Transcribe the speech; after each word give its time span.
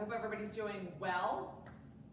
hope 0.00 0.12
everybody's 0.16 0.54
doing 0.54 0.88
well. 0.98 1.62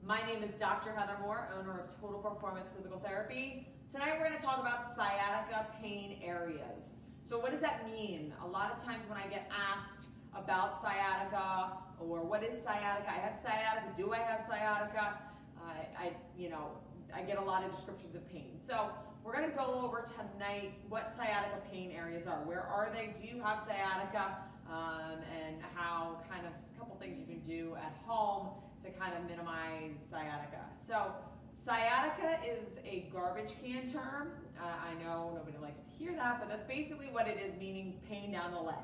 My 0.03 0.19
name 0.25 0.43
is 0.43 0.51
Dr. 0.59 0.91
Heather 0.91 1.15
Moore, 1.21 1.47
owner 1.57 1.79
of 1.79 2.01
Total 2.01 2.19
Performance 2.19 2.67
Physical 2.75 2.99
Therapy. 2.99 3.65
Tonight 3.89 4.15
we're 4.19 4.27
going 4.27 4.37
to 4.37 4.43
talk 4.43 4.59
about 4.59 4.83
sciatica 4.83 5.67
pain 5.81 6.19
areas. 6.21 6.95
So 7.23 7.39
what 7.39 7.51
does 7.51 7.61
that 7.61 7.89
mean? 7.89 8.33
A 8.43 8.45
lot 8.45 8.73
of 8.73 8.83
times 8.83 9.05
when 9.07 9.17
I 9.17 9.25
get 9.27 9.49
asked 9.55 10.07
about 10.35 10.81
sciatica 10.81 11.77
or 12.01 12.25
what 12.25 12.43
is 12.43 12.61
sciatica, 12.61 13.09
I 13.09 13.19
have 13.19 13.33
sciatica, 13.41 13.87
do 13.95 14.11
I 14.11 14.17
have 14.17 14.41
sciatica? 14.45 15.19
Uh, 15.57 15.71
I, 15.97 16.11
you 16.37 16.49
know, 16.49 16.71
I 17.15 17.21
get 17.21 17.37
a 17.37 17.41
lot 17.41 17.63
of 17.63 17.71
descriptions 17.71 18.15
of 18.15 18.29
pain. 18.29 18.59
So 18.67 18.89
we're 19.23 19.31
going 19.31 19.49
to 19.49 19.55
go 19.55 19.79
over 19.81 20.03
tonight 20.03 20.73
what 20.89 21.13
sciatica 21.15 21.61
pain 21.71 21.93
areas 21.93 22.27
are. 22.27 22.43
Where 22.43 22.63
are 22.63 22.91
they? 22.93 23.13
Do 23.17 23.25
you 23.25 23.41
have 23.41 23.61
sciatica? 23.65 24.39
Um, 24.69 25.19
and 25.31 25.55
how 25.73 26.21
kind 26.29 26.45
of 26.45 26.51
a 26.51 26.79
couple 26.79 26.97
things 26.97 27.17
you 27.17 27.25
can 27.25 27.39
do 27.39 27.75
at 27.77 27.95
home 28.05 28.49
to 28.83 28.91
kind 28.91 29.13
of 29.15 29.23
minimize 29.29 29.95
sciatica. 30.09 30.59
So 30.85 31.13
sciatica 31.55 32.39
is 32.45 32.77
a 32.85 33.09
garbage 33.13 33.53
can 33.63 33.87
term. 33.87 34.31
Uh, 34.59 34.65
I 34.65 35.01
know 35.01 35.31
nobody 35.35 35.57
likes 35.61 35.79
to 35.79 35.89
hear 35.97 36.13
that, 36.15 36.39
but 36.39 36.49
that's 36.49 36.67
basically 36.67 37.07
what 37.07 37.27
it 37.27 37.37
is, 37.37 37.57
meaning 37.57 37.99
pain 38.09 38.33
down 38.33 38.51
the 38.51 38.59
leg. 38.59 38.75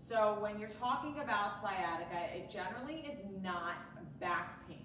So 0.00 0.38
when 0.40 0.58
you're 0.58 0.68
talking 0.68 1.18
about 1.20 1.60
sciatica, 1.60 2.34
it 2.34 2.50
generally 2.50 3.04
is 3.12 3.18
not 3.42 3.86
back 4.20 4.66
pain. 4.68 4.84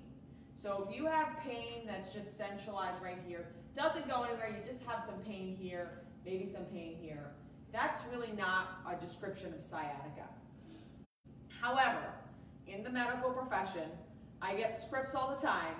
So 0.55 0.87
if 0.89 0.95
you 0.95 1.05
have 1.05 1.37
pain 1.43 1.85
that's 1.85 2.13
just 2.13 2.37
centralized 2.37 3.01
right 3.03 3.19
here, 3.27 3.45
doesn't 3.75 4.07
go 4.07 4.23
anywhere, 4.23 4.49
you 4.49 4.71
just 4.71 4.83
have 4.85 5.03
some 5.03 5.19
pain 5.25 5.55
here, 5.59 6.03
maybe 6.25 6.49
some 6.51 6.65
pain 6.65 6.95
here, 7.01 7.31
that's 7.75 8.03
really 8.09 8.31
not 8.31 8.79
a 8.89 8.95
description 8.99 9.53
of 9.53 9.61
sciatica. 9.61 10.29
However, 11.49 12.13
in 12.67 12.83
the 12.83 12.89
medical 12.89 13.31
profession, 13.31 13.89
I 14.41 14.55
get 14.55 14.79
scripts 14.79 15.13
all 15.13 15.35
the 15.35 15.41
time 15.41 15.75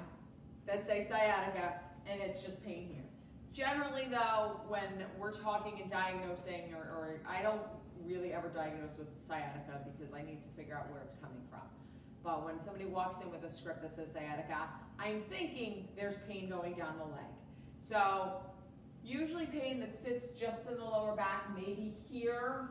that 0.67 0.85
say 0.85 1.05
sciatica 1.07 1.75
and 2.05 2.21
it's 2.21 2.43
just 2.43 2.61
pain 2.65 2.89
here. 2.91 3.05
Generally 3.53 4.09
though, 4.11 4.59
when 4.67 5.05
we're 5.17 5.31
talking 5.31 5.79
and 5.81 5.89
diagnosing, 5.89 6.73
or, 6.73 6.81
or 6.81 7.21
I 7.27 7.41
don't 7.41 7.61
really 8.03 8.33
ever 8.33 8.49
diagnose 8.49 8.97
with 8.97 9.07
sciatica 9.25 9.79
because 9.85 10.13
I 10.13 10.21
need 10.21 10.41
to 10.41 10.49
figure 10.49 10.77
out 10.77 10.91
where 10.91 11.01
it's 11.01 11.15
coming 11.15 11.41
from. 11.49 11.61
But 12.23 12.43
when 12.43 12.59
somebody 12.59 12.85
walks 12.85 13.23
in 13.23 13.31
with 13.31 13.43
a 13.45 13.49
script 13.49 13.81
that 13.83 13.95
says 13.95 14.09
sciatica, 14.11 14.67
I'm 14.99 15.21
thinking 15.29 15.87
there's 15.95 16.15
pain 16.27 16.49
going 16.49 16.73
down 16.73 16.97
the 16.97 17.05
leg. 17.05 17.31
So 17.87 18.41
usually 19.05 19.45
pain 19.45 19.79
that 19.79 19.95
sits 19.95 20.27
just 20.39 20.67
in 20.67 20.77
the 20.77 20.83
lower 20.83 21.15
back, 21.15 21.45
maybe 21.55 21.93
here, 22.09 22.69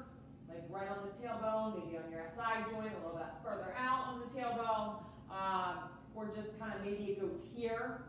like 0.49 0.63
right 0.69 0.89
on 0.89 0.99
the 1.07 1.27
tailbone, 1.27 1.85
maybe 1.85 1.97
on 1.97 2.11
your 2.11 2.25
SI 2.35 2.71
joint, 2.71 2.93
a 2.93 3.07
little 3.07 3.17
bit 3.17 3.27
further 3.43 3.75
out 3.79 4.07
on 4.09 4.21
the 4.21 4.27
tailbone, 4.27 4.97
um, 5.31 5.89
or 6.15 6.27
just 6.35 6.59
kind 6.59 6.73
of 6.75 6.85
maybe 6.85 7.05
it 7.05 7.21
goes 7.21 7.41
here. 7.55 8.03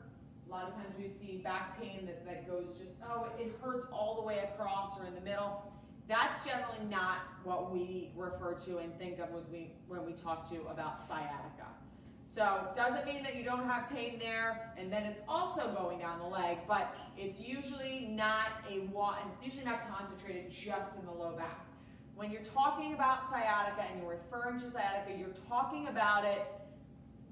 A 0.48 0.52
lot 0.52 0.68
of 0.68 0.74
times 0.76 0.94
we 0.98 1.10
see 1.20 1.38
back 1.38 1.80
pain 1.82 2.06
that, 2.06 2.26
that 2.26 2.48
goes 2.48 2.66
just, 2.78 2.92
oh, 3.10 3.30
it, 3.38 3.48
it 3.48 3.56
hurts 3.62 3.86
all 3.92 4.16
the 4.16 4.22
way 4.22 4.40
across 4.40 5.00
or 5.00 5.06
in 5.06 5.16
the 5.16 5.22
middle. 5.22 5.72
That's 6.08 6.46
generally 6.46 6.86
not 6.90 7.18
what 7.44 7.74
we 7.74 8.12
refer 8.16 8.54
to 8.66 8.78
and 8.78 8.96
think 9.00 9.20
of 9.20 9.30
as 9.36 9.48
we, 9.52 9.72
when 9.88 10.06
we 10.06 10.14
talk 10.14 10.48
to 10.50 10.56
you 10.56 10.68
about 10.70 11.02
sciatica. 11.02 11.66
So 12.36 12.68
doesn't 12.76 13.06
mean 13.06 13.24
that 13.24 13.38
you 13.38 13.46
don't 13.46 13.64
have 13.64 13.90
pain 13.90 14.20
there 14.20 14.74
and 14.78 14.92
then 14.92 15.04
it's 15.04 15.22
also 15.26 15.74
going 15.74 16.00
down 16.00 16.20
the 16.20 16.26
leg, 16.26 16.58
but 16.68 16.94
it's 17.18 17.40
usually 17.40 18.10
not 18.12 18.48
a 18.70 18.80
one, 18.88 19.16
it's 19.32 19.42
usually 19.42 19.64
not 19.64 19.90
concentrated 19.90 20.52
just 20.52 20.98
in 21.00 21.06
the 21.06 21.14
low 21.14 21.32
back. 21.38 21.66
When 22.18 22.32
you're 22.32 22.42
talking 22.42 22.94
about 22.94 23.30
sciatica 23.30 23.86
and 23.90 24.02
you're 24.02 24.20
referring 24.20 24.60
to 24.60 24.70
sciatica, 24.70 25.18
you're 25.18 25.30
talking 25.48 25.88
about 25.88 26.26
it, 26.26 26.46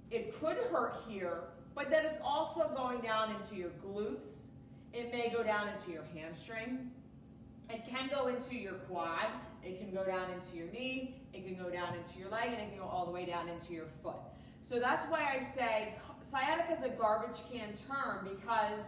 it 0.09 0.39
could 0.39 0.55
hurt 0.71 0.95
here, 1.05 1.39
but 1.75 1.89
then 1.89 2.05
it's 2.05 2.19
also 2.23 2.71
going 2.73 3.01
down 3.01 3.35
into 3.35 3.57
your 3.57 3.71
glutes. 3.85 4.29
It 4.93 5.11
may 5.11 5.29
go 5.35 5.43
down 5.43 5.67
into 5.67 5.91
your 5.91 6.03
hamstring. 6.15 6.91
It 7.69 7.83
can 7.85 8.09
go 8.09 8.27
into 8.27 8.55
your 8.55 8.73
quad, 8.73 9.27
it 9.65 9.79
can 9.79 9.93
go 9.93 10.05
down 10.05 10.29
into 10.31 10.55
your 10.55 10.67
knee, 10.67 11.21
it 11.33 11.45
can 11.45 11.61
go 11.61 11.69
down 11.69 11.93
into 11.93 12.19
your 12.19 12.29
leg, 12.29 12.51
and 12.53 12.61
it 12.61 12.69
can 12.69 12.77
go 12.77 12.85
all 12.85 13.05
the 13.05 13.11
way 13.11 13.25
down 13.25 13.49
into 13.49 13.73
your 13.73 13.87
foot. 14.01 14.32
So 14.67 14.79
that's 14.79 15.05
why 15.05 15.35
I 15.35 15.43
say 15.43 15.95
sciatica 16.29 16.73
is 16.73 16.83
a 16.83 16.89
garbage 16.89 17.41
can 17.51 17.73
term 17.87 18.27
because 18.27 18.81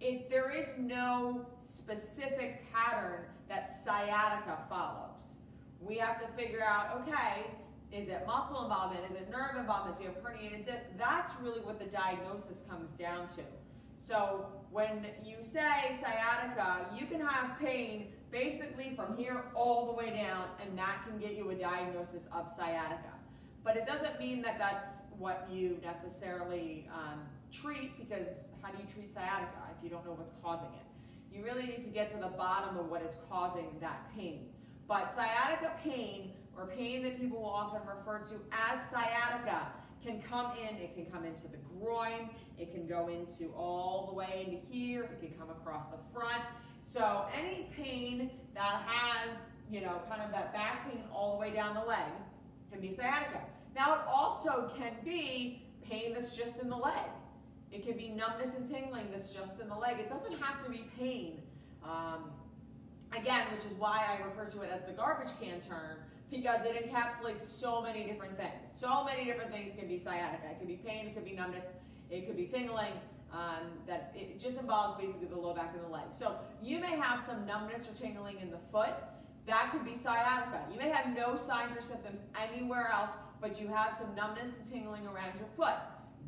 it, 0.00 0.30
there 0.30 0.50
is 0.50 0.66
no 0.78 1.46
specific 1.62 2.64
pattern 2.72 3.20
that 3.48 3.76
sciatica 3.84 4.58
follows. 4.68 5.36
We 5.80 5.96
have 5.98 6.20
to 6.20 6.26
figure 6.28 6.64
out, 6.64 7.00
okay, 7.00 7.46
is 7.92 8.08
it 8.08 8.24
muscle 8.26 8.62
involvement? 8.62 9.04
Is 9.10 9.22
it 9.22 9.30
nerve 9.30 9.56
involvement? 9.56 9.96
Do 9.96 10.04
you 10.04 10.10
have 10.10 10.18
herniated 10.22 10.64
disc? 10.64 10.84
That's 10.98 11.32
really 11.42 11.60
what 11.60 11.78
the 11.78 11.86
diagnosis 11.86 12.62
comes 12.68 12.90
down 12.92 13.28
to. 13.28 13.42
So 13.96 14.46
when 14.70 15.06
you 15.24 15.36
say 15.42 15.96
sciatica, 16.00 16.86
you 16.98 17.06
can 17.06 17.20
have 17.20 17.58
pain 17.58 18.08
basically 18.30 18.94
from 18.94 19.16
here 19.16 19.44
all 19.54 19.86
the 19.86 19.92
way 19.92 20.10
down, 20.10 20.44
and 20.62 20.78
that 20.78 21.04
can 21.06 21.18
get 21.18 21.36
you 21.36 21.50
a 21.50 21.54
diagnosis 21.54 22.24
of 22.32 22.48
sciatica. 22.54 23.12
But 23.64 23.76
it 23.76 23.86
doesn't 23.86 24.18
mean 24.18 24.42
that 24.42 24.58
that's 24.58 25.02
what 25.18 25.48
you 25.50 25.78
necessarily 25.82 26.88
um, 26.92 27.20
treat, 27.52 27.98
because 27.98 28.28
how 28.62 28.70
do 28.70 28.78
you 28.78 28.88
treat 28.88 29.12
sciatica 29.12 29.58
if 29.76 29.82
you 29.82 29.90
don't 29.90 30.04
know 30.04 30.12
what's 30.12 30.32
causing 30.42 30.68
it? 30.68 31.36
You 31.36 31.44
really 31.44 31.66
need 31.66 31.82
to 31.82 31.90
get 31.90 32.08
to 32.10 32.16
the 32.16 32.28
bottom 32.28 32.78
of 32.78 32.88
what 32.88 33.02
is 33.02 33.16
causing 33.28 33.76
that 33.80 34.10
pain. 34.16 34.48
But 34.86 35.12
sciatica 35.12 35.72
pain, 35.82 36.32
or 36.56 36.66
pain 36.66 37.02
that 37.02 37.20
people 37.20 37.40
will 37.40 37.50
often 37.50 37.80
refer 37.86 38.20
to 38.30 38.34
as 38.52 38.88
sciatica, 38.90 39.68
can 40.02 40.22
come 40.22 40.52
in, 40.56 40.76
it 40.76 40.94
can 40.94 41.06
come 41.06 41.24
into 41.24 41.48
the 41.48 41.58
groin, 41.78 42.30
it 42.56 42.72
can 42.72 42.86
go 42.86 43.08
into 43.08 43.52
all 43.54 44.06
the 44.08 44.14
way 44.14 44.46
into 44.46 44.66
here, 44.70 45.04
it 45.04 45.20
can 45.20 45.36
come 45.38 45.50
across 45.50 45.86
the 45.86 45.98
front. 46.12 46.42
So 46.86 47.26
any 47.36 47.68
pain 47.76 48.30
that 48.54 48.82
has, 48.86 49.38
you 49.70 49.80
know, 49.80 50.00
kind 50.08 50.22
of 50.22 50.30
that 50.30 50.52
back 50.52 50.90
pain 50.90 51.02
all 51.12 51.32
the 51.34 51.38
way 51.38 51.50
down 51.50 51.74
the 51.74 51.82
leg 51.82 52.10
can 52.70 52.80
be 52.80 52.94
sciatica. 52.94 53.42
Now 53.74 53.94
it 53.94 54.00
also 54.06 54.70
can 54.76 54.92
be 55.04 55.62
pain 55.82 56.14
that's 56.14 56.36
just 56.36 56.56
in 56.58 56.68
the 56.68 56.76
leg. 56.76 57.08
It 57.70 57.86
can 57.86 57.96
be 57.96 58.08
numbness 58.08 58.54
and 58.54 58.66
tingling 58.66 59.08
that's 59.10 59.30
just 59.30 59.60
in 59.60 59.68
the 59.68 59.74
leg. 59.74 59.98
It 59.98 60.08
doesn't 60.08 60.38
have 60.40 60.64
to 60.64 60.70
be 60.70 60.84
pain. 60.98 61.40
Um, 61.84 62.30
again, 63.16 63.46
which 63.52 63.64
is 63.64 63.72
why 63.78 64.04
I 64.08 64.24
refer 64.24 64.46
to 64.50 64.62
it 64.62 64.70
as 64.72 64.82
the 64.86 64.92
garbage 64.92 65.32
can 65.40 65.60
term, 65.60 65.98
because 66.30 66.60
it 66.64 66.90
encapsulates 66.90 67.44
so 67.44 67.82
many 67.82 68.04
different 68.04 68.36
things. 68.36 68.70
So 68.74 69.04
many 69.04 69.24
different 69.24 69.50
things 69.50 69.72
can 69.78 69.88
be 69.88 69.98
sciatica. 69.98 70.50
It 70.50 70.58
could 70.58 70.68
be 70.68 70.76
pain, 70.76 71.06
it 71.06 71.14
could 71.14 71.24
be 71.24 71.32
numbness, 71.32 71.68
it 72.10 72.26
could 72.26 72.36
be 72.36 72.46
tingling. 72.46 72.92
Um, 73.32 73.68
that's 73.86 74.08
it 74.16 74.38
just 74.38 74.56
involves 74.56 74.98
basically 74.98 75.26
the 75.26 75.38
low 75.38 75.54
back 75.54 75.72
and 75.74 75.84
the 75.84 75.88
leg. 75.88 76.04
So 76.18 76.36
you 76.62 76.78
may 76.80 76.96
have 76.96 77.20
some 77.20 77.44
numbness 77.46 77.86
or 77.86 77.92
tingling 77.92 78.40
in 78.40 78.50
the 78.50 78.58
foot. 78.72 78.94
That 79.48 79.72
could 79.72 79.82
be 79.82 79.96
sciatica. 79.96 80.60
You 80.70 80.78
may 80.78 80.90
have 80.90 81.16
no 81.16 81.34
signs 81.34 81.74
or 81.74 81.80
symptoms 81.80 82.20
anywhere 82.36 82.90
else, 82.92 83.10
but 83.40 83.58
you 83.58 83.66
have 83.68 83.96
some 83.98 84.14
numbness 84.14 84.54
and 84.56 84.70
tingling 84.70 85.06
around 85.06 85.38
your 85.38 85.48
foot. 85.56 85.72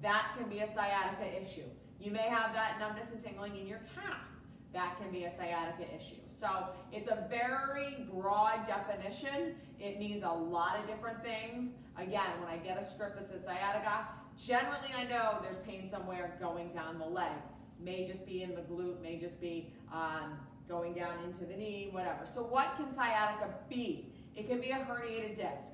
That 0.00 0.32
can 0.38 0.48
be 0.48 0.60
a 0.60 0.72
sciatica 0.72 1.26
issue. 1.38 1.68
You 2.00 2.12
may 2.12 2.28
have 2.30 2.54
that 2.54 2.78
numbness 2.80 3.10
and 3.10 3.22
tingling 3.22 3.58
in 3.58 3.66
your 3.66 3.80
calf. 3.94 4.24
That 4.72 4.96
can 4.98 5.12
be 5.12 5.24
a 5.24 5.36
sciatica 5.36 5.84
issue. 5.94 6.22
So 6.28 6.48
it's 6.92 7.08
a 7.08 7.26
very 7.28 8.06
broad 8.10 8.66
definition. 8.66 9.56
It 9.78 9.98
means 9.98 10.24
a 10.24 10.32
lot 10.32 10.78
of 10.78 10.86
different 10.86 11.22
things. 11.22 11.72
Again, 11.98 12.40
when 12.40 12.48
I 12.48 12.56
get 12.56 12.80
a 12.80 12.84
script 12.84 13.18
that 13.18 13.28
says 13.28 13.44
sciatica, 13.44 14.08
generally 14.38 14.94
I 14.96 15.04
know 15.04 15.40
there's 15.42 15.58
pain 15.66 15.86
somewhere 15.86 16.38
going 16.40 16.72
down 16.72 16.98
the 16.98 17.04
leg. 17.04 17.32
May 17.78 18.06
just 18.06 18.24
be 18.24 18.42
in 18.42 18.54
the 18.54 18.62
glute, 18.62 19.02
may 19.02 19.18
just 19.18 19.42
be 19.42 19.74
um, 19.92 20.38
going 20.70 20.94
down 20.94 21.14
into 21.24 21.44
the 21.44 21.56
knee, 21.56 21.88
whatever. 21.90 22.24
So 22.32 22.42
what 22.42 22.76
can 22.76 22.94
sciatica 22.94 23.52
be? 23.68 24.06
It 24.36 24.48
can 24.48 24.60
be 24.60 24.70
a 24.70 24.76
herniated 24.76 25.34
disc. 25.36 25.72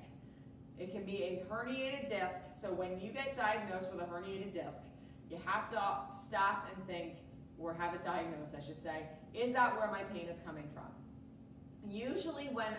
It 0.79 0.91
can 0.91 1.05
be 1.05 1.23
a 1.23 1.45
herniated 1.49 2.09
disc. 2.09 2.41
So 2.59 2.73
when 2.73 2.99
you 2.99 3.11
get 3.11 3.35
diagnosed 3.35 3.91
with 3.91 4.01
a 4.01 4.05
herniated 4.05 4.53
disc, 4.53 4.79
you 5.29 5.37
have 5.45 5.69
to 5.69 6.13
stop 6.13 6.67
and 6.73 6.87
think, 6.87 7.13
or 7.59 7.73
have 7.75 7.93
it 7.93 8.03
diagnosed, 8.03 8.55
I 8.57 8.61
should 8.65 8.81
say, 8.81 9.03
is 9.33 9.53
that 9.53 9.77
where 9.77 9.89
my 9.91 10.03
pain 10.03 10.27
is 10.27 10.39
coming 10.39 10.67
from? 10.73 10.89
Usually 11.87 12.45
when 12.45 12.73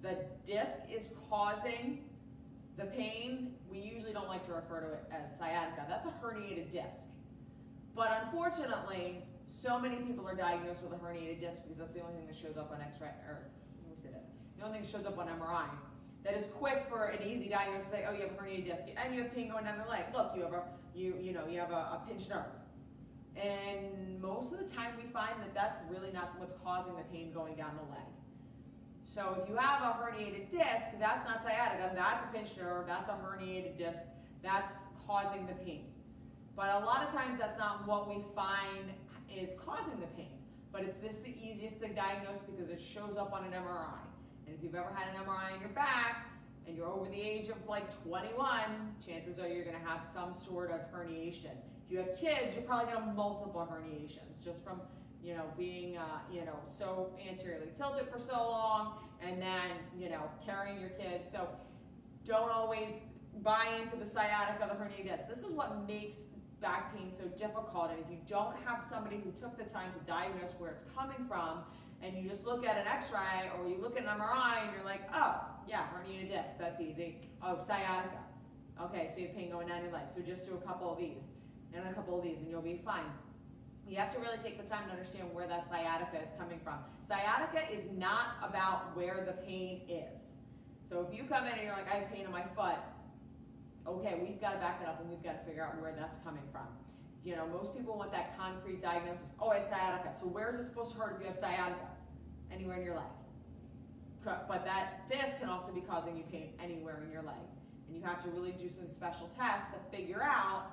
the 0.00 0.18
disc 0.46 0.78
is 0.94 1.08
causing 1.28 2.04
the 2.76 2.84
pain, 2.84 3.54
we 3.70 3.78
usually 3.78 4.12
don't 4.12 4.28
like 4.28 4.46
to 4.46 4.52
refer 4.52 4.80
to 4.80 4.92
it 4.92 5.04
as 5.10 5.36
sciatica. 5.38 5.86
That's 5.88 6.06
a 6.06 6.12
herniated 6.24 6.70
disc. 6.70 7.08
But 7.96 8.22
unfortunately, 8.24 9.22
so 9.54 9.78
many 9.78 9.96
people 9.96 10.28
are 10.28 10.34
diagnosed 10.34 10.82
with 10.82 10.92
a 10.92 10.96
herniated 10.96 11.40
disc 11.40 11.62
because 11.62 11.78
that's 11.78 11.94
the 11.94 12.00
only 12.00 12.14
thing 12.14 12.26
that 12.26 12.34
shows 12.34 12.56
up 12.56 12.72
on 12.72 12.80
x-ray, 12.80 13.08
or 13.28 13.46
let 13.80 13.88
me 13.88 13.96
say 13.96 14.10
that, 14.10 14.24
the 14.58 14.64
only 14.64 14.78
thing 14.78 14.82
that 14.82 14.90
shows 14.90 15.06
up 15.06 15.16
on 15.16 15.28
MRI. 15.28 15.66
That 16.24 16.34
is 16.34 16.48
quick 16.58 16.86
for 16.88 17.06
an 17.06 17.22
easy 17.26 17.48
diagnosis 17.48 17.88
say, 17.88 18.04
oh, 18.08 18.12
you 18.12 18.22
have 18.22 18.32
a 18.32 18.34
herniated 18.34 18.66
disc, 18.66 18.84
and 18.96 19.14
you 19.14 19.22
have 19.22 19.32
pain 19.32 19.50
going 19.50 19.64
down 19.64 19.78
the 19.78 19.88
leg. 19.88 20.04
Look, 20.12 20.32
you 20.34 20.42
have 20.42 20.52
a, 20.52 20.62
you, 20.94 21.14
you 21.20 21.32
know, 21.32 21.46
you 21.46 21.60
have 21.60 21.70
a, 21.70 22.00
a 22.00 22.02
pinched 22.08 22.30
nerve. 22.30 22.50
And 23.36 24.20
most 24.20 24.52
of 24.52 24.58
the 24.58 24.74
time 24.74 24.94
we 24.96 25.08
find 25.10 25.34
that 25.40 25.54
that's 25.54 25.82
really 25.90 26.10
not 26.12 26.38
what's 26.38 26.54
causing 26.64 26.96
the 26.96 27.02
pain 27.12 27.32
going 27.32 27.54
down 27.54 27.76
the 27.76 27.90
leg. 27.90 28.08
So 29.04 29.38
if 29.40 29.48
you 29.48 29.56
have 29.56 29.82
a 29.82 29.94
herniated 30.02 30.50
disc, 30.50 30.98
that's 30.98 31.28
not 31.28 31.42
sciatica, 31.42 31.92
that's 31.94 32.24
a 32.24 32.26
pinched 32.36 32.56
nerve, 32.58 32.86
that's 32.86 33.08
a 33.08 33.12
herniated 33.12 33.78
disc 33.78 34.00
That's 34.42 34.72
causing 35.06 35.46
the 35.46 35.52
pain. 35.52 35.84
But 36.56 36.70
a 36.74 36.78
lot 36.84 37.06
of 37.06 37.12
times 37.12 37.38
that's 37.38 37.58
not 37.58 37.86
what 37.86 38.08
we 38.08 38.24
find 38.34 38.90
is 39.38 39.50
causing 39.64 39.98
the 40.00 40.06
pain. 40.16 40.38
But 40.72 40.82
it's 40.82 40.96
this 40.96 41.16
the 41.16 41.30
easiest 41.30 41.80
to 41.80 41.88
diagnose 41.88 42.40
because 42.40 42.70
it 42.70 42.80
shows 42.80 43.16
up 43.16 43.32
on 43.32 43.44
an 43.44 43.52
MRI. 43.52 44.02
And 44.46 44.56
if 44.56 44.62
you've 44.62 44.74
ever 44.74 44.92
had 44.94 45.14
an 45.14 45.24
MRI 45.24 45.54
on 45.54 45.60
your 45.60 45.68
back 45.70 46.26
and 46.66 46.76
you're 46.76 46.88
over 46.88 47.08
the 47.08 47.20
age 47.20 47.48
of 47.48 47.56
like 47.68 47.90
21, 48.02 48.94
chances 49.04 49.38
are 49.38 49.48
you're 49.48 49.64
going 49.64 49.78
to 49.78 49.86
have 49.86 50.04
some 50.12 50.34
sort 50.34 50.70
of 50.70 50.80
herniation. 50.92 51.54
If 51.86 51.92
you 51.92 51.98
have 51.98 52.16
kids, 52.16 52.54
you're 52.54 52.64
probably 52.64 52.86
going 52.86 52.98
to 52.98 53.04
have 53.04 53.14
multiple 53.14 53.68
herniations 53.70 54.42
just 54.44 54.64
from 54.64 54.80
you 55.24 55.34
know, 55.34 55.44
being, 55.56 55.96
uh, 55.96 56.18
you 56.30 56.44
know, 56.44 56.58
so 56.68 57.10
anteriorly 57.26 57.68
tilted 57.76 58.06
for 58.12 58.18
so 58.18 58.34
long 58.34 58.98
and 59.26 59.40
then, 59.40 59.70
you 59.98 60.10
know, 60.10 60.30
carrying 60.44 60.78
your 60.78 60.90
kids. 60.90 61.30
So 61.32 61.48
don't 62.26 62.50
always 62.50 62.90
buy 63.42 63.80
into 63.80 63.96
the 63.96 64.04
sciatica, 64.04 64.68
the 64.68 64.74
herniated 64.74 65.16
disc. 65.16 65.28
This 65.28 65.38
is 65.38 65.52
what 65.52 65.86
makes 65.88 66.18
back 66.64 66.96
pain 66.96 67.12
so 67.12 67.28
difficult. 67.36 67.90
And 67.90 68.00
if 68.00 68.10
you 68.10 68.16
don't 68.26 68.56
have 68.64 68.82
somebody 68.88 69.20
who 69.22 69.30
took 69.32 69.58
the 69.58 69.68
time 69.70 69.92
to 69.92 70.00
diagnose 70.10 70.52
where 70.56 70.70
it's 70.70 70.86
coming 70.96 71.28
from, 71.28 71.58
and 72.02 72.16
you 72.16 72.26
just 72.26 72.46
look 72.46 72.66
at 72.66 72.78
an 72.78 72.86
x-ray 72.86 73.50
or 73.56 73.68
you 73.68 73.76
look 73.76 73.98
at 73.98 74.04
an 74.04 74.08
MRI 74.08 74.62
and 74.62 74.70
you're 74.74 74.84
like, 74.84 75.02
oh, 75.14 75.44
yeah, 75.68 75.84
herniated 75.92 76.30
disc, 76.30 76.56
that's 76.58 76.80
easy. 76.80 77.18
Oh, 77.42 77.58
sciatica. 77.66 78.18
Okay, 78.80 79.10
so 79.12 79.20
you 79.20 79.26
have 79.26 79.36
pain 79.36 79.50
going 79.50 79.68
down 79.68 79.82
your 79.82 79.92
leg. 79.92 80.04
So 80.14 80.20
just 80.20 80.46
do 80.46 80.54
a 80.54 80.66
couple 80.66 80.90
of 80.90 80.98
these 80.98 81.24
and 81.74 81.86
a 81.86 81.92
couple 81.92 82.18
of 82.18 82.24
these 82.24 82.38
and 82.38 82.50
you'll 82.50 82.62
be 82.62 82.80
fine. 82.82 83.12
You 83.86 83.96
have 83.96 84.12
to 84.14 84.18
really 84.18 84.38
take 84.38 84.56
the 84.60 84.68
time 84.68 84.86
to 84.86 84.92
understand 84.92 85.28
where 85.34 85.46
that 85.46 85.68
sciatica 85.68 86.22
is 86.22 86.30
coming 86.38 86.60
from. 86.64 86.78
Sciatica 87.06 87.70
is 87.70 87.82
not 87.96 88.36
about 88.42 88.96
where 88.96 89.22
the 89.26 89.32
pain 89.46 89.82
is. 89.88 90.32
So 90.88 91.06
if 91.06 91.14
you 91.16 91.24
come 91.24 91.44
in 91.44 91.52
and 91.52 91.62
you're 91.62 91.72
like, 91.72 91.92
I 91.92 91.98
have 91.98 92.10
pain 92.10 92.24
in 92.24 92.32
my 92.32 92.44
foot, 92.56 92.80
okay, 93.86 94.18
we've 94.20 94.40
got 94.40 94.52
to 94.52 94.58
back 94.58 94.80
it 94.82 94.88
up 94.88 95.00
and 95.00 95.08
we've 95.10 95.22
got 95.22 95.40
to 95.40 95.44
figure 95.46 95.64
out 95.64 95.80
where 95.80 95.92
that's 95.92 96.18
coming 96.18 96.42
from. 96.52 96.66
You 97.24 97.36
know, 97.36 97.46
most 97.46 97.74
people 97.76 97.96
want 97.96 98.12
that 98.12 98.36
concrete 98.36 98.82
diagnosis. 98.82 99.32
Oh, 99.40 99.48
I 99.48 99.56
have 99.56 99.64
sciatica. 99.64 100.12
So 100.18 100.26
where 100.26 100.48
is 100.48 100.56
it 100.56 100.66
supposed 100.66 100.92
to 100.92 100.98
hurt 101.00 101.16
if 101.16 101.20
you 101.20 101.26
have 101.26 101.36
sciatica? 101.36 101.88
Anywhere 102.52 102.76
in 102.76 102.84
your 102.84 102.94
leg. 102.94 103.04
But 104.24 104.64
that 104.64 105.08
disc 105.08 105.38
can 105.38 105.48
also 105.48 105.70
be 105.72 105.80
causing 105.80 106.16
you 106.16 106.24
pain 106.30 106.50
anywhere 106.62 107.02
in 107.04 107.10
your 107.10 107.22
leg. 107.22 107.44
And 107.86 107.96
you 107.96 108.02
have 108.02 108.22
to 108.24 108.30
really 108.30 108.52
do 108.52 108.68
some 108.68 108.86
special 108.86 109.28
tests 109.36 109.70
to 109.72 109.78
figure 109.94 110.22
out 110.22 110.70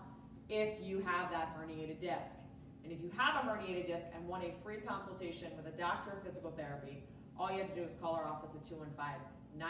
if 0.49 0.81
you 0.81 0.99
have 0.99 1.31
that 1.31 1.55
herniated 1.57 1.99
disc. 1.99 2.35
And 2.83 2.91
if 2.91 3.01
you 3.01 3.11
have 3.17 3.43
a 3.43 3.47
herniated 3.47 3.87
disc 3.87 4.05
and 4.15 4.27
want 4.27 4.43
a 4.43 4.51
free 4.63 4.77
consultation 4.77 5.51
with 5.55 5.67
a 5.73 5.77
doctor 5.77 6.11
of 6.11 6.23
physical 6.23 6.51
therapy, 6.51 7.03
all 7.37 7.51
you 7.51 7.59
have 7.59 7.69
to 7.69 7.75
do 7.75 7.83
is 7.83 7.93
call 8.01 8.15
our 8.15 8.25
office 8.25 8.51
at 8.55 8.63
215-997-9898 9.57 9.61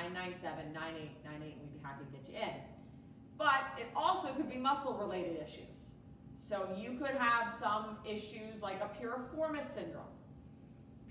and 1.27 1.43
we'd 1.43 1.73
be 1.73 1.79
happy 1.83 2.05
to 2.05 2.11
get 2.11 2.27
you 2.27 2.35
in. 2.35 2.55
But 3.41 3.79
it 3.79 3.87
also 3.95 4.27
could 4.33 4.47
be 4.47 4.57
muscle 4.57 4.93
related 4.93 5.41
issues. 5.41 5.93
So 6.37 6.69
you 6.77 6.91
could 6.99 7.15
have 7.17 7.51
some 7.51 7.97
issues 8.07 8.61
like 8.61 8.79
a 8.81 9.03
piriformis 9.03 9.67
syndrome. 9.73 10.13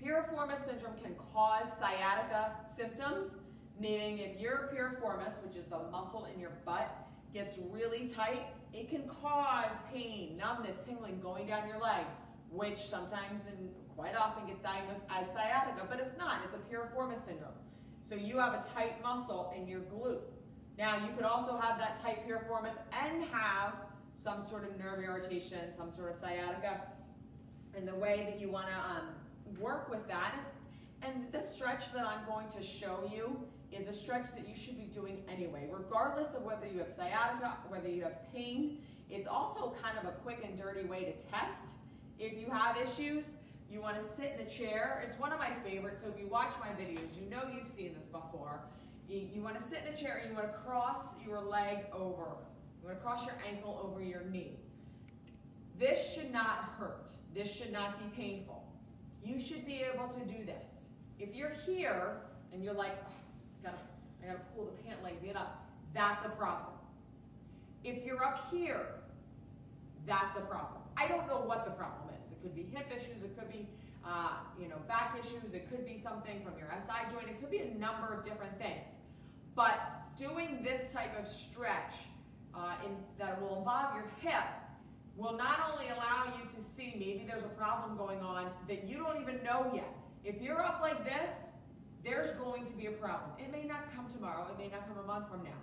Piriformis 0.01 0.63
syndrome 0.63 0.93
can 1.03 1.13
cause 1.33 1.67
sciatica 1.77 2.53
symptoms, 2.73 3.31
meaning 3.77 4.19
if 4.19 4.39
your 4.39 4.69
piriformis, 4.73 5.43
which 5.45 5.57
is 5.57 5.65
the 5.65 5.79
muscle 5.91 6.25
in 6.33 6.39
your 6.39 6.53
butt, 6.65 7.05
gets 7.33 7.59
really 7.69 8.07
tight, 8.07 8.45
it 8.73 8.89
can 8.89 9.09
cause 9.09 9.73
pain, 9.93 10.37
numbness, 10.37 10.77
tingling 10.87 11.19
going 11.19 11.47
down 11.47 11.67
your 11.67 11.79
leg, 11.79 12.05
which 12.49 12.77
sometimes 12.77 13.41
and 13.45 13.71
quite 13.93 14.15
often 14.15 14.47
gets 14.47 14.61
diagnosed 14.61 15.01
as 15.09 15.27
sciatica, 15.33 15.85
but 15.89 15.99
it's 15.99 16.17
not. 16.17 16.37
It's 16.45 16.53
a 16.53 16.73
piriformis 16.73 17.25
syndrome. 17.25 17.51
So 18.07 18.15
you 18.15 18.37
have 18.37 18.53
a 18.53 18.63
tight 18.73 19.01
muscle 19.03 19.53
in 19.57 19.67
your 19.67 19.81
glute. 19.81 20.21
Now 20.77 20.97
you 20.97 21.13
could 21.15 21.25
also 21.25 21.57
have 21.57 21.77
that 21.77 22.01
tight 22.01 22.27
piriformis 22.27 22.77
and 22.91 23.23
have 23.25 23.73
some 24.17 24.45
sort 24.45 24.63
of 24.63 24.77
nerve 24.79 25.03
irritation, 25.03 25.59
some 25.75 25.91
sort 25.91 26.11
of 26.11 26.17
sciatica. 26.17 26.81
And 27.75 27.87
the 27.87 27.95
way 27.95 28.25
that 28.29 28.39
you 28.39 28.49
want 28.49 28.67
to 28.67 28.75
um, 28.75 29.07
work 29.59 29.89
with 29.89 30.07
that, 30.07 30.35
and 31.01 31.31
the 31.31 31.41
stretch 31.41 31.91
that 31.93 32.05
I'm 32.05 32.25
going 32.25 32.47
to 32.49 32.61
show 32.61 33.09
you 33.11 33.37
is 33.71 33.87
a 33.87 33.93
stretch 33.93 34.27
that 34.35 34.47
you 34.47 34.55
should 34.55 34.77
be 34.77 34.85
doing 34.85 35.23
anyway, 35.31 35.67
regardless 35.71 36.33
of 36.33 36.43
whether 36.43 36.67
you 36.67 36.79
have 36.79 36.91
sciatica, 36.91 37.57
whether 37.69 37.89
you 37.89 38.03
have 38.03 38.31
pain. 38.33 38.79
It's 39.09 39.27
also 39.27 39.73
kind 39.81 39.97
of 39.97 40.05
a 40.05 40.11
quick 40.17 40.43
and 40.43 40.57
dirty 40.57 40.87
way 40.87 41.05
to 41.05 41.13
test 41.27 41.75
if 42.19 42.37
you 42.37 42.47
have 42.51 42.77
issues. 42.77 43.25
You 43.71 43.81
want 43.81 43.97
to 44.01 44.05
sit 44.05 44.35
in 44.37 44.45
a 44.45 44.49
chair. 44.49 45.03
It's 45.07 45.17
one 45.17 45.31
of 45.31 45.39
my 45.39 45.51
favorites, 45.63 46.03
so 46.03 46.09
if 46.09 46.19
you 46.19 46.27
watch 46.27 46.51
my 46.59 46.69
videos, 46.69 47.15
you 47.17 47.29
know 47.29 47.43
you've 47.55 47.71
seen 47.71 47.93
this 47.93 48.05
before. 48.05 48.59
You, 49.11 49.27
you 49.33 49.41
want 49.41 49.59
to 49.59 49.63
sit 49.63 49.79
in 49.85 49.93
a 49.93 49.97
chair 49.97 50.21
and 50.21 50.31
you 50.31 50.37
want 50.37 50.49
to 50.49 50.57
cross 50.59 51.03
your 51.27 51.41
leg 51.41 51.79
over. 51.91 52.37
You 52.81 52.87
want 52.87 52.97
to 52.97 53.03
cross 53.03 53.25
your 53.25 53.35
ankle 53.47 53.81
over 53.83 54.01
your 54.01 54.21
knee. 54.31 54.57
This 55.77 56.13
should 56.13 56.31
not 56.31 56.75
hurt. 56.79 57.11
This 57.35 57.51
should 57.53 57.73
not 57.73 57.99
be 57.99 58.05
painful. 58.15 58.63
You 59.21 59.37
should 59.37 59.65
be 59.65 59.83
able 59.93 60.07
to 60.07 60.19
do 60.21 60.45
this. 60.45 60.87
If 61.19 61.35
you're 61.35 61.51
here 61.65 62.21
and 62.53 62.63
you're 62.63 62.73
like, 62.73 62.93
I 62.93 63.67
gotta, 63.67 63.77
I 64.23 64.27
gotta 64.27 64.39
pull 64.55 64.65
the 64.65 64.83
pant 64.83 65.03
leg 65.03 65.21
get 65.23 65.35
up. 65.35 65.67
That's 65.93 66.25
a 66.25 66.29
problem. 66.29 66.73
If 67.83 68.05
you're 68.05 68.23
up 68.23 68.47
here, 68.49 68.85
that's 70.07 70.37
a 70.37 70.41
problem. 70.41 70.81
I 70.95 71.07
don't 71.09 71.27
know 71.27 71.41
what 71.41 71.65
the 71.65 71.71
problem 71.71 72.09
is. 72.15 72.31
It 72.31 72.41
could 72.41 72.55
be 72.55 72.63
hip 72.73 72.87
issues, 72.95 73.21
it 73.23 73.37
could 73.37 73.51
be 73.51 73.67
uh, 74.05 74.37
you 74.59 74.67
know, 74.67 74.77
back 74.87 75.15
issues, 75.19 75.53
it 75.53 75.69
could 75.69 75.85
be 75.85 75.97
something 75.97 76.41
from 76.43 76.57
your 76.57 76.67
SI 76.85 77.13
joint, 77.13 77.29
it 77.29 77.39
could 77.39 77.51
be 77.51 77.59
a 77.59 77.73
number 77.77 78.13
of 78.13 78.23
different 78.23 78.57
things. 78.57 78.91
But 79.55 79.79
doing 80.17 80.63
this 80.63 80.91
type 80.91 81.17
of 81.19 81.27
stretch 81.27 81.93
uh, 82.55 82.75
in, 82.85 82.91
that 83.17 83.41
will 83.41 83.59
involve 83.59 83.95
your 83.95 84.05
hip 84.19 84.43
will 85.15 85.37
not 85.37 85.59
only 85.71 85.89
allow 85.89 86.33
you 86.37 86.49
to 86.49 86.61
see 86.61 86.95
maybe 86.97 87.25
there's 87.27 87.43
a 87.43 87.55
problem 87.55 87.97
going 87.97 88.19
on 88.19 88.49
that 88.67 88.87
you 88.87 88.97
don't 88.97 89.21
even 89.21 89.43
know 89.43 89.71
yet. 89.73 89.93
If 90.23 90.41
you're 90.41 90.61
up 90.61 90.79
like 90.81 91.03
this, 91.03 91.33
there's 92.03 92.31
going 92.31 92.65
to 92.65 92.73
be 92.73 92.87
a 92.87 92.91
problem. 92.91 93.31
It 93.37 93.51
may 93.51 93.67
not 93.67 93.93
come 93.95 94.07
tomorrow, 94.11 94.47
it 94.51 94.57
may 94.57 94.69
not 94.69 94.87
come 94.87 94.97
a 95.03 95.07
month 95.07 95.29
from 95.29 95.43
now. 95.43 95.59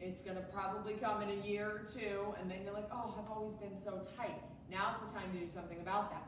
It's 0.00 0.22
to 0.22 0.34
probably 0.52 0.94
come 0.94 1.22
in 1.22 1.30
a 1.30 1.46
year 1.46 1.66
or 1.66 1.82
two, 1.84 2.34
and 2.40 2.50
then 2.50 2.58
you're 2.64 2.74
like, 2.74 2.88
oh, 2.92 3.14
I've 3.18 3.30
always 3.30 3.54
been 3.54 3.76
so 3.82 4.00
tight. 4.16 4.40
Now's 4.70 4.96
the 5.00 5.12
time 5.12 5.32
to 5.32 5.38
do 5.38 5.50
something 5.52 5.80
about 5.80 6.10
that. 6.10 6.26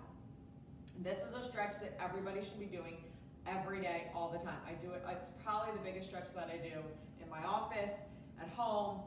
This 1.03 1.21
is 1.21 1.35
a 1.35 1.43
stretch 1.43 1.81
that 1.81 1.99
everybody 1.99 2.43
should 2.43 2.61
be 2.61 2.67
doing 2.67 2.99
every 3.47 3.81
day, 3.81 4.09
all 4.15 4.29
the 4.31 4.37
time. 4.37 4.59
I 4.69 4.73
do 4.85 4.93
it, 4.93 5.03
it's 5.09 5.31
probably 5.43 5.73
the 5.73 5.83
biggest 5.83 6.09
stretch 6.09 6.29
that 6.35 6.51
I 6.53 6.59
do 6.59 6.77
in 7.23 7.31
my 7.31 7.43
office, 7.43 7.93
at 8.39 8.49
home. 8.51 9.01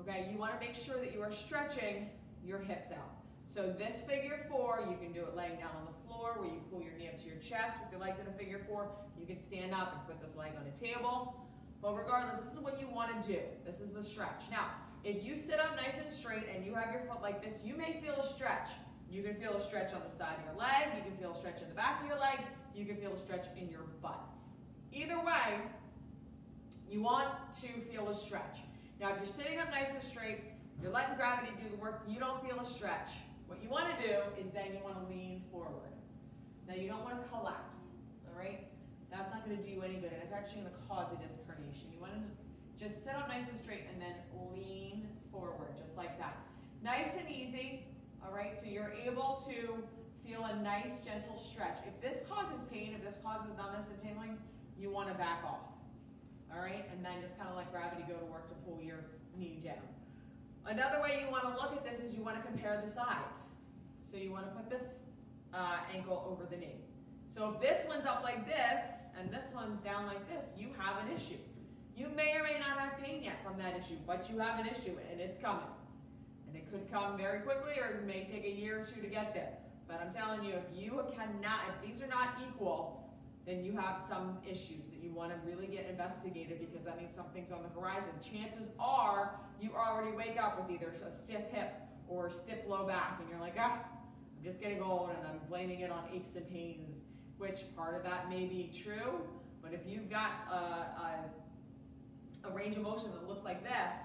Okay, 0.00 0.26
you 0.32 0.38
want 0.38 0.58
to 0.58 0.58
make 0.58 0.74
sure 0.74 0.98
that 0.98 1.12
you 1.12 1.20
are 1.20 1.30
stretching 1.30 2.08
your 2.42 2.58
hips 2.58 2.90
out. 2.92 3.12
So 3.46 3.74
this 3.78 4.00
figure 4.00 4.46
four, 4.50 4.86
you 4.88 4.96
can 4.96 5.12
do 5.12 5.20
it 5.20 5.36
laying 5.36 5.56
down 5.56 5.76
on 5.76 5.84
the 5.84 6.08
floor 6.08 6.36
where 6.38 6.48
you 6.48 6.62
pull 6.72 6.82
your 6.82 6.94
knee 6.94 7.08
up 7.08 7.18
to 7.20 7.26
your 7.26 7.36
chest. 7.36 7.76
with 7.78 7.92
your 7.92 8.00
legs 8.00 8.18
in 8.18 8.26
a 8.26 8.36
figure 8.38 8.62
four, 8.66 8.88
you 9.20 9.26
can 9.26 9.38
stand 9.38 9.74
up 9.74 9.92
and 9.92 10.06
put 10.06 10.26
this 10.26 10.34
leg 10.34 10.52
on 10.58 10.64
a 10.66 10.74
table. 10.74 11.44
But 11.82 11.94
regardless, 11.94 12.40
this 12.40 12.54
is 12.54 12.58
what 12.58 12.80
you 12.80 12.88
want 12.88 13.22
to 13.22 13.28
do. 13.28 13.40
This 13.66 13.80
is 13.80 13.92
the 13.92 14.02
stretch. 14.02 14.44
Now, 14.50 14.70
if 15.04 15.22
you 15.22 15.36
sit 15.36 15.60
up 15.60 15.76
nice 15.76 15.96
and 16.02 16.10
straight 16.10 16.44
and 16.54 16.64
you 16.64 16.74
have 16.74 16.90
your 16.90 17.02
foot 17.02 17.20
like 17.20 17.44
this, 17.44 17.60
you 17.62 17.76
may 17.76 18.00
feel 18.02 18.14
a 18.14 18.26
stretch. 18.26 18.70
You 19.14 19.22
can 19.22 19.36
feel 19.36 19.54
a 19.54 19.60
stretch 19.60 19.94
on 19.94 20.02
the 20.02 20.10
side 20.10 20.34
of 20.38 20.44
your 20.44 20.58
leg. 20.58 20.90
You 20.96 21.02
can 21.06 21.16
feel 21.16 21.30
a 21.30 21.38
stretch 21.38 21.62
in 21.62 21.68
the 21.68 21.74
back 21.78 22.02
of 22.02 22.08
your 22.08 22.18
leg. 22.18 22.40
You 22.74 22.84
can 22.84 22.96
feel 22.96 23.14
a 23.14 23.18
stretch 23.18 23.46
in 23.56 23.70
your 23.70 23.86
butt. 24.02 24.18
Either 24.92 25.18
way, 25.22 25.62
you 26.90 27.00
want 27.00 27.30
to 27.62 27.68
feel 27.92 28.08
a 28.08 28.14
stretch. 28.14 28.58
Now, 28.98 29.12
if 29.12 29.18
you're 29.18 29.34
sitting 29.38 29.60
up 29.60 29.70
nice 29.70 29.94
and 29.94 30.02
straight, 30.02 30.40
you're 30.82 30.90
letting 30.90 31.14
gravity 31.14 31.52
do 31.62 31.70
the 31.70 31.80
work, 31.80 32.02
you 32.08 32.18
don't 32.18 32.42
feel 32.44 32.58
a 32.58 32.64
stretch. 32.64 33.10
What 33.46 33.62
you 33.62 33.70
want 33.70 33.86
to 33.94 34.02
do 34.02 34.18
is 34.34 34.50
then 34.50 34.74
you 34.74 34.82
want 34.82 34.98
to 34.98 35.06
lean 35.06 35.44
forward. 35.52 35.94
Now 36.66 36.74
you 36.74 36.88
don't 36.88 37.04
want 37.04 37.22
to 37.22 37.28
collapse, 37.30 37.78
all 38.26 38.36
right? 38.36 38.66
That's 39.12 39.30
not 39.30 39.46
going 39.46 39.56
to 39.56 39.62
do 39.62 39.70
you 39.70 39.82
any 39.82 39.94
good, 39.94 40.10
and 40.10 40.22
it's 40.24 40.32
actually 40.32 40.62
going 40.62 40.74
to 40.74 40.82
cause 40.88 41.06
a 41.14 41.22
disc 41.22 41.38
herniation. 41.46 41.86
You 41.94 42.00
want 42.00 42.18
to 42.18 42.22
just 42.82 43.04
sit 43.04 43.14
up 43.14 43.28
nice 43.28 43.46
and 43.46 43.60
straight 43.62 43.86
and 43.92 44.02
then 44.02 44.18
lean 44.50 45.06
forward, 45.30 45.70
just 45.78 45.96
like 45.96 46.18
that. 46.18 46.34
Nice 46.82 47.14
and 47.16 47.28
all 48.26 48.34
right? 48.34 48.58
So 48.58 48.66
you're 48.66 48.92
able 49.04 49.42
to 49.48 49.78
feel 50.26 50.44
a 50.44 50.56
nice, 50.62 50.98
gentle 51.04 51.38
stretch. 51.38 51.78
If 51.86 52.00
this 52.00 52.22
causes 52.28 52.62
pain, 52.72 52.94
if 52.94 53.04
this 53.04 53.20
causes 53.22 53.52
numbness 53.56 53.88
and 53.88 54.00
tingling, 54.00 54.38
you 54.78 54.90
want 54.90 55.08
to 55.08 55.14
back 55.14 55.44
off, 55.44 55.68
all 56.52 56.62
right? 56.62 56.88
And 56.92 57.04
then 57.04 57.12
just 57.22 57.36
kind 57.36 57.50
of 57.50 57.56
let 57.56 57.70
gravity 57.70 58.04
go 58.08 58.14
to 58.14 58.24
work 58.26 58.48
to 58.48 58.54
pull 58.66 58.82
your 58.82 59.04
knee 59.38 59.60
down. 59.62 59.84
Another 60.66 61.00
way 61.02 61.22
you 61.24 61.30
want 61.30 61.44
to 61.44 61.50
look 61.50 61.72
at 61.72 61.84
this 61.84 62.00
is 62.00 62.16
you 62.16 62.22
want 62.22 62.36
to 62.36 62.42
compare 62.42 62.80
the 62.84 62.90
sides. 62.90 63.44
So 64.10 64.16
you 64.16 64.30
want 64.30 64.46
to 64.46 64.52
put 64.52 64.70
this 64.70 64.94
uh, 65.52 65.78
ankle 65.94 66.26
over 66.30 66.48
the 66.48 66.56
knee. 66.56 66.80
So 67.28 67.52
if 67.54 67.60
this 67.60 67.86
one's 67.86 68.06
up 68.06 68.22
like 68.22 68.46
this 68.46 68.80
and 69.18 69.30
this 69.30 69.52
one's 69.54 69.80
down 69.80 70.06
like 70.06 70.26
this, 70.28 70.44
you 70.56 70.68
have 70.78 71.04
an 71.04 71.14
issue. 71.14 71.38
You 71.96 72.08
may 72.16 72.34
or 72.36 72.42
may 72.42 72.58
not 72.58 72.78
have 72.78 72.98
pain 72.98 73.22
yet 73.22 73.42
from 73.44 73.58
that 73.58 73.76
issue, 73.78 73.96
but 74.06 74.28
you 74.30 74.38
have 74.38 74.58
an 74.58 74.66
issue 74.66 74.96
and 75.10 75.20
it's 75.20 75.36
coming. 75.36 75.64
And 76.54 76.62
it 76.62 76.70
could 76.70 76.90
come 76.92 77.16
very 77.16 77.40
quickly 77.40 77.72
or 77.80 77.98
it 77.98 78.06
may 78.06 78.24
take 78.24 78.44
a 78.44 78.50
year 78.50 78.80
or 78.80 78.84
two 78.84 79.00
to 79.00 79.08
get 79.08 79.34
there. 79.34 79.50
But 79.88 80.00
I'm 80.00 80.12
telling 80.12 80.44
you, 80.44 80.54
if 80.54 80.64
you 80.72 81.02
cannot, 81.12 81.60
if 81.68 81.86
these 81.86 82.00
are 82.00 82.06
not 82.06 82.40
equal, 82.48 83.12
then 83.44 83.64
you 83.64 83.76
have 83.76 84.04
some 84.06 84.38
issues 84.48 84.84
that 84.88 85.02
you 85.02 85.10
want 85.10 85.32
to 85.32 85.36
really 85.44 85.66
get 85.66 85.86
investigated 85.90 86.60
because 86.60 86.84
that 86.84 86.96
means 86.96 87.12
something's 87.12 87.50
on 87.50 87.62
the 87.62 87.68
horizon. 87.80 88.10
Chances 88.22 88.70
are 88.78 89.34
you 89.60 89.70
already 89.74 90.16
wake 90.16 90.40
up 90.40 90.56
with 90.60 90.70
either 90.74 90.92
a 91.06 91.10
stiff 91.10 91.42
hip 91.50 91.74
or 92.08 92.30
stiff 92.30 92.58
low 92.68 92.86
back, 92.86 93.18
and 93.20 93.28
you're 93.28 93.40
like, 93.40 93.56
ah, 93.58 93.80
I'm 94.38 94.44
just 94.44 94.60
getting 94.60 94.80
old, 94.80 95.10
and 95.10 95.26
I'm 95.26 95.40
blaming 95.48 95.80
it 95.80 95.90
on 95.90 96.04
aches 96.14 96.36
and 96.36 96.48
pains, 96.48 96.96
which 97.36 97.64
part 97.76 97.96
of 97.96 98.02
that 98.04 98.30
may 98.30 98.46
be 98.46 98.70
true, 98.74 99.20
but 99.62 99.72
if 99.72 99.80
you've 99.86 100.10
got 100.10 100.32
a, 100.50 100.54
a, 100.54 102.48
a 102.48 102.50
range 102.54 102.76
of 102.76 102.82
motion 102.82 103.10
that 103.12 103.26
looks 103.26 103.42
like 103.42 103.62
this, 103.62 103.96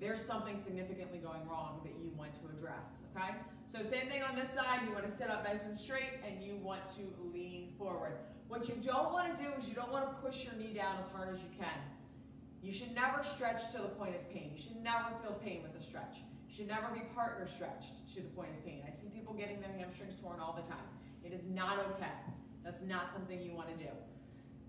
there's 0.00 0.20
something 0.20 0.58
significantly 0.58 1.18
going 1.18 1.46
wrong 1.48 1.80
that 1.84 1.92
you 2.02 2.10
want 2.16 2.34
to 2.34 2.40
address, 2.56 3.02
okay? 3.14 3.36
So 3.66 3.82
same 3.82 4.08
thing 4.08 4.22
on 4.22 4.36
this 4.36 4.50
side, 4.50 4.80
you 4.86 4.92
want 4.92 5.04
to 5.04 5.10
sit 5.10 5.30
up 5.30 5.44
nice 5.44 5.62
and 5.64 5.76
straight 5.76 6.20
and 6.26 6.42
you 6.42 6.56
want 6.56 6.82
to 6.96 7.02
lean 7.32 7.72
forward. 7.78 8.18
What 8.48 8.68
you 8.68 8.74
don't 8.82 9.12
want 9.12 9.36
to 9.36 9.42
do 9.42 9.50
is 9.58 9.68
you 9.68 9.74
don't 9.74 9.90
want 9.90 10.06
to 10.06 10.14
push 10.22 10.44
your 10.44 10.54
knee 10.54 10.72
down 10.72 10.96
as 10.98 11.08
hard 11.08 11.32
as 11.32 11.40
you 11.40 11.48
can. 11.58 11.78
You 12.62 12.72
should 12.72 12.94
never 12.94 13.22
stretch 13.22 13.72
to 13.72 13.78
the 13.78 13.88
point 13.88 14.14
of 14.14 14.30
pain. 14.30 14.50
You 14.54 14.60
should 14.60 14.82
never 14.82 15.06
feel 15.22 15.34
pain 15.44 15.62
with 15.62 15.80
a 15.80 15.84
stretch. 15.84 16.18
You 16.48 16.54
should 16.54 16.68
never 16.68 16.88
be 16.94 17.00
partner 17.14 17.46
stretched 17.46 18.14
to 18.14 18.22
the 18.22 18.28
point 18.28 18.50
of 18.50 18.64
pain. 18.64 18.82
I 18.88 18.92
see 18.92 19.08
people 19.08 19.34
getting 19.34 19.60
their 19.60 19.72
hamstrings 19.78 20.14
torn 20.22 20.40
all 20.40 20.54
the 20.54 20.66
time. 20.68 20.86
It 21.24 21.32
is 21.32 21.42
not 21.52 21.78
okay. 21.92 22.14
That's 22.64 22.80
not 22.82 23.12
something 23.12 23.40
you 23.40 23.54
want 23.54 23.68
to 23.76 23.84
do. 23.84 23.90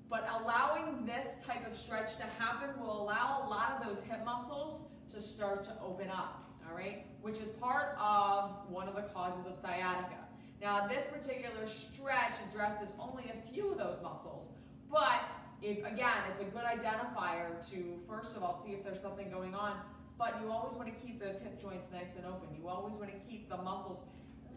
But 0.10 0.27
allowing 0.41 1.05
this 1.05 1.39
type 1.46 1.70
of 1.70 1.77
stretch 1.77 2.17
to 2.17 2.24
happen 2.38 2.70
will 2.79 3.01
allow 3.01 3.44
a 3.46 3.50
lot 3.50 3.77
of 3.77 3.88
those 3.88 4.03
hip 4.03 4.24
muscles 4.25 4.82
to 5.13 5.21
start 5.21 5.63
to 5.63 5.71
open 5.83 6.09
up, 6.09 6.43
all 6.69 6.75
right? 6.75 7.05
Which 7.21 7.39
is 7.39 7.50
part 7.50 7.97
of 8.00 8.51
one 8.69 8.88
of 8.88 8.95
the 8.95 9.03
causes 9.03 9.45
of 9.45 9.55
sciatica. 9.55 10.17
Now, 10.62 10.88
this 10.88 11.05
particular 11.05 11.67
stretch 11.67 12.35
addresses 12.50 12.89
only 13.00 13.25
a 13.25 13.51
few 13.51 13.71
of 13.71 13.77
those 13.77 14.01
muscles, 14.01 14.50
but 14.91 15.21
it, 15.62 15.83
again, 15.85 16.17
it's 16.29 16.39
a 16.39 16.45
good 16.45 16.63
identifier 16.63 17.67
to, 17.69 18.00
first 18.07 18.35
of 18.35 18.43
all, 18.43 18.62
see 18.65 18.71
if 18.71 18.83
there's 18.83 19.01
something 19.01 19.29
going 19.29 19.53
on, 19.53 19.77
but 20.17 20.39
you 20.41 20.51
always 20.51 20.75
want 20.75 20.88
to 20.88 21.05
keep 21.05 21.19
those 21.19 21.38
hip 21.38 21.62
joints 21.62 21.88
nice 21.91 22.15
and 22.17 22.25
open. 22.25 22.47
You 22.57 22.67
always 22.67 22.95
want 22.95 23.12
to 23.12 23.27
keep 23.27 23.50
the 23.50 23.57
muscles 23.57 24.00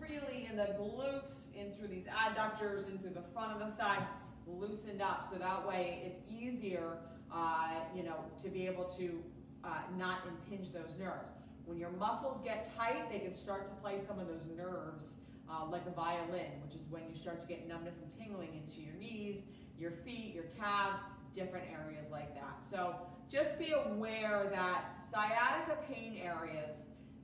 really 0.00 0.48
in 0.48 0.56
the 0.56 0.76
glutes, 0.78 1.54
in 1.56 1.72
through 1.72 1.88
these 1.88 2.06
adductors, 2.06 2.88
in 2.88 2.98
through 2.98 3.14
the 3.14 3.24
front 3.32 3.52
of 3.52 3.58
the 3.58 3.74
thigh, 3.76 4.04
loosened 4.46 5.02
up, 5.02 5.28
so 5.30 5.38
that 5.38 5.66
way 5.66 6.02
it's 6.04 6.20
easier, 6.30 6.98
uh, 7.32 7.70
you 7.94 8.02
know, 8.02 8.24
to 8.42 8.48
be 8.48 8.66
able 8.66 8.84
to 8.84 9.22
uh, 9.64 9.78
not 9.96 10.20
impinge 10.26 10.72
those 10.72 10.96
nerves. 10.98 11.32
When 11.64 11.78
your 11.78 11.90
muscles 11.90 12.40
get 12.40 12.70
tight, 12.76 13.10
they 13.10 13.18
can 13.18 13.34
start 13.34 13.66
to 13.66 13.72
play 13.74 14.00
some 14.06 14.18
of 14.18 14.26
those 14.26 14.46
nerves 14.56 15.14
uh, 15.50 15.66
like 15.66 15.82
a 15.86 15.90
violin, 15.90 16.60
which 16.62 16.74
is 16.74 16.82
when 16.90 17.02
you 17.08 17.14
start 17.14 17.40
to 17.40 17.46
get 17.46 17.68
numbness 17.68 17.96
and 18.02 18.10
tingling 18.18 18.50
into 18.54 18.80
your 18.80 18.94
knees, 18.94 19.42
your 19.78 19.90
feet, 19.90 20.32
your 20.34 20.44
calves, 20.58 20.98
different 21.34 21.66
areas 21.70 22.06
like 22.10 22.34
that. 22.34 22.58
So 22.68 22.94
just 23.30 23.58
be 23.58 23.72
aware 23.72 24.48
that 24.50 24.98
sciatica 25.10 25.78
pain 25.90 26.18
areas 26.22 26.74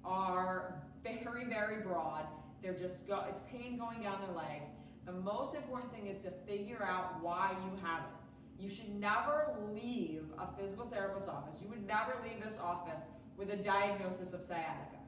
are 0.05 0.83
very, 1.03 1.45
very 1.45 1.83
broad. 1.83 2.27
They're 2.63 2.75
just, 2.75 3.07
go, 3.07 3.25
it's 3.29 3.41
pain 3.51 3.79
going 3.79 4.03
down 4.03 4.21
the 4.27 4.33
leg. 4.33 4.63
The 5.07 5.13
most 5.13 5.55
important 5.55 5.93
thing 5.93 6.07
is 6.07 6.19
to 6.19 6.31
figure 6.47 6.83
out 6.83 7.23
why 7.23 7.53
you 7.65 7.79
have 7.83 8.01
it. 8.01 8.24
You 8.65 8.71
should 8.71 8.99
never 8.99 9.53
leave 9.75 10.25
a 10.39 10.49
physical 10.59 10.87
therapist's 10.87 11.29
office. 11.29 11.61
You 11.61 11.69
would 11.69 11.87
never 11.87 12.17
leave 12.25 12.43
this 12.43 12.57
office 12.59 13.05
with 13.37 13.51
a 13.51 13.57
diagnosis 13.57 14.33
of 14.33 14.43
sciatica. 14.43 15.05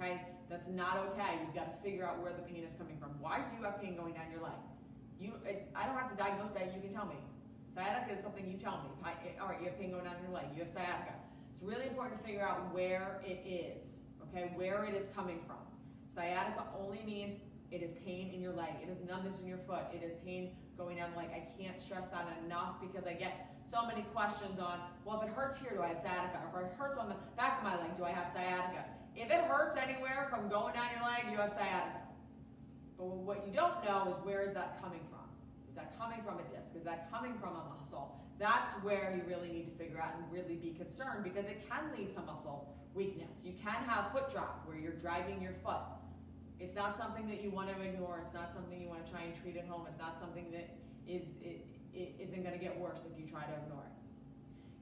Okay? 0.00 0.22
That's 0.48 0.66
not 0.66 0.96
okay. 1.10 1.44
You've 1.44 1.54
got 1.54 1.76
to 1.76 1.82
figure 1.84 2.08
out 2.08 2.22
where 2.22 2.32
the 2.32 2.40
pain 2.50 2.64
is 2.64 2.74
coming 2.76 2.96
from. 2.96 3.10
Why 3.20 3.44
do 3.44 3.54
you 3.54 3.64
have 3.64 3.82
pain 3.82 3.96
going 3.96 4.14
down 4.14 4.32
your 4.32 4.40
leg? 4.40 4.56
You, 5.20 5.34
I 5.76 5.84
don't 5.84 5.98
have 5.98 6.08
to 6.08 6.16
diagnose 6.16 6.52
that. 6.52 6.72
You 6.74 6.80
can 6.80 6.90
tell 6.90 7.04
me. 7.04 7.16
Sciatica 7.74 8.14
is 8.14 8.20
something 8.22 8.48
you 8.48 8.56
tell 8.56 8.80
me. 8.80 8.88
Eh, 9.04 9.38
all 9.42 9.48
right, 9.48 9.60
you 9.60 9.68
have 9.68 9.78
pain 9.78 9.90
going 9.90 10.04
down 10.04 10.16
your 10.24 10.32
leg. 10.32 10.46
You 10.56 10.62
have 10.62 10.72
sciatica. 10.72 11.12
It's 11.52 11.62
really 11.62 11.86
important 11.86 12.18
to 12.18 12.24
figure 12.24 12.48
out 12.48 12.72
where 12.72 13.20
it 13.26 13.44
is. 13.44 13.84
Okay, 14.24 14.52
where 14.56 14.86
it 14.86 14.94
is 14.94 15.08
coming 15.14 15.40
from. 15.46 15.60
Sciatica 16.14 16.64
only 16.80 17.02
means 17.04 17.34
it 17.70 17.82
is 17.82 17.90
pain 18.04 18.30
in 18.34 18.40
your 18.40 18.52
leg. 18.52 18.70
It 18.82 18.88
is 18.88 18.98
numbness 19.06 19.40
in 19.40 19.46
your 19.46 19.58
foot. 19.66 19.84
It 19.92 20.02
is 20.02 20.12
pain 20.24 20.50
going 20.76 20.96
down 20.96 21.10
the 21.12 21.18
leg. 21.18 21.28
I 21.32 21.46
can't 21.60 21.78
stress 21.78 22.08
that 22.08 22.26
enough 22.44 22.80
because 22.80 23.06
I 23.06 23.12
get 23.12 23.54
so 23.70 23.86
many 23.86 24.02
questions 24.14 24.58
on, 24.58 24.80
well, 25.04 25.20
if 25.20 25.28
it 25.28 25.34
hurts 25.34 25.56
here, 25.56 25.72
do 25.76 25.82
I 25.82 25.88
have 25.88 25.98
sciatica? 25.98 26.40
Or 26.54 26.62
if 26.62 26.72
it 26.72 26.76
hurts 26.78 26.96
on 26.96 27.08
the 27.08 27.16
back 27.36 27.58
of 27.58 27.64
my 27.64 27.76
leg, 27.76 27.96
do 27.96 28.04
I 28.04 28.10
have 28.10 28.32
sciatica? 28.32 28.84
If 29.14 29.30
it 29.30 29.44
hurts 29.44 29.76
anywhere 29.76 30.28
from 30.30 30.48
going 30.48 30.74
down 30.74 30.88
your 30.96 31.04
leg, 31.04 31.28
you 31.30 31.36
have 31.36 31.50
sciatica. 31.50 32.08
But 32.96 33.06
what 33.06 33.46
you 33.46 33.52
don't 33.52 33.84
know 33.84 34.16
is 34.16 34.24
where 34.24 34.42
is 34.42 34.54
that 34.54 34.80
coming 34.80 35.00
from? 35.10 35.28
Is 35.68 35.76
that 35.76 35.98
coming 35.98 36.22
from 36.24 36.40
a 36.40 36.46
disc? 36.56 36.72
Is 36.74 36.84
that 36.84 37.10
coming 37.12 37.34
from 37.38 37.50
a 37.50 37.64
muscle? 37.76 38.16
That's 38.38 38.72
where 38.82 39.12
you 39.14 39.22
really 39.28 39.52
need 39.52 39.66
to 39.66 39.76
figure 39.76 40.00
out 40.00 40.14
and 40.16 40.24
really 40.32 40.54
be 40.54 40.70
concerned 40.70 41.24
because 41.24 41.44
it 41.44 41.68
can 41.68 41.90
lead 41.96 42.14
to 42.14 42.22
muscle 42.22 42.74
weakness. 42.94 43.44
You 43.44 43.52
can 43.62 43.84
have 43.84 44.12
foot 44.12 44.30
drop 44.32 44.62
where 44.66 44.78
you're 44.78 44.96
dragging 44.96 45.42
your 45.42 45.54
foot. 45.62 45.82
It's 46.60 46.74
not 46.74 46.96
something 46.96 47.28
that 47.28 47.42
you 47.42 47.50
want 47.50 47.68
to 47.70 47.80
ignore. 47.80 48.20
It's 48.24 48.34
not 48.34 48.52
something 48.52 48.80
you 48.80 48.88
want 48.88 49.04
to 49.04 49.10
try 49.10 49.22
and 49.22 49.34
treat 49.40 49.56
at 49.56 49.66
home. 49.66 49.86
It's 49.88 49.98
not 49.98 50.18
something 50.18 50.50
that 50.50 50.74
is 51.06 51.28
it, 51.40 51.64
it 51.94 52.14
isn't 52.18 52.42
going 52.42 52.54
to 52.54 52.62
get 52.62 52.78
worse 52.78 53.00
if 53.06 53.18
you 53.18 53.30
try 53.30 53.44
to 53.44 53.54
ignore 53.62 53.86
it. 53.86 53.94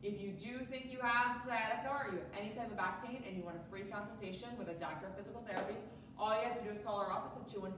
If 0.02 0.20
you 0.20 0.32
do 0.32 0.64
think 0.64 0.88
you 0.90 0.98
have 1.00 1.42
sciatica 1.44 1.88
or 1.88 2.12
you 2.12 2.18
have 2.18 2.32
any 2.32 2.54
type 2.54 2.70
of 2.70 2.76
back 2.76 3.04
pain 3.04 3.22
and 3.26 3.36
you 3.36 3.42
want 3.42 3.56
a 3.56 3.64
free 3.70 3.84
consultation 3.90 4.48
with 4.58 4.68
a 4.68 4.74
doctor 4.74 5.06
of 5.06 5.16
physical 5.16 5.44
therapy, 5.48 5.76
all 6.18 6.32
you 6.36 6.48
have 6.48 6.56
to 6.56 6.64
do 6.64 6.70
is 6.70 6.80
call 6.80 7.00
our 7.00 7.12
office 7.12 7.36
at 7.36 7.46
215 7.46 7.76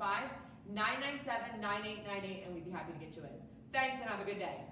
997 0.69 1.61
9898 1.61 2.45
and 2.47 2.55
we'd 2.55 2.65
be 2.65 2.71
happy 2.71 2.93
to 2.93 2.99
get 2.99 3.17
you 3.17 3.23
in. 3.23 3.35
Thanks 3.73 3.99
and 4.01 4.09
have 4.11 4.21
a 4.21 4.25
good 4.25 4.39
day. 4.39 4.63